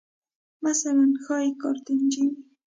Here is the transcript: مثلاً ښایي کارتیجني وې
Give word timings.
مثلاً 0.65 1.05
ښایي 1.23 1.51
کارتیجني 1.61 2.25
وې 2.35 2.41